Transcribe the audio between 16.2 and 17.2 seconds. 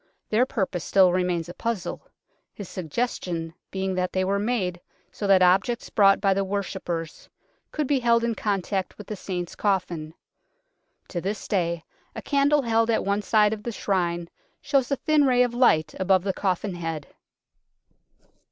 the coffin head.